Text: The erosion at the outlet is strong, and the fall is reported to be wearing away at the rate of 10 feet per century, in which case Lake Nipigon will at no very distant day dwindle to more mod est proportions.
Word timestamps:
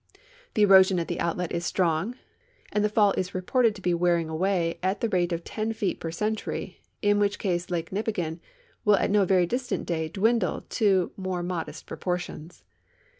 The 0.55 0.63
erosion 0.63 0.97
at 0.99 1.07
the 1.07 1.19
outlet 1.19 1.51
is 1.51 1.63
strong, 1.63 2.15
and 2.73 2.83
the 2.83 2.89
fall 2.89 3.11
is 3.17 3.35
reported 3.35 3.75
to 3.75 3.83
be 3.83 3.93
wearing 3.93 4.29
away 4.29 4.79
at 4.81 4.99
the 4.99 5.09
rate 5.09 5.31
of 5.31 5.43
10 5.43 5.73
feet 5.73 5.99
per 5.99 6.09
century, 6.09 6.81
in 7.03 7.19
which 7.19 7.37
case 7.37 7.69
Lake 7.69 7.91
Nipigon 7.91 8.39
will 8.83 8.95
at 8.95 9.11
no 9.11 9.25
very 9.25 9.45
distant 9.45 9.85
day 9.85 10.09
dwindle 10.09 10.61
to 10.69 11.11
more 11.17 11.43
mod 11.43 11.69
est 11.69 11.85
proportions. 11.85 12.63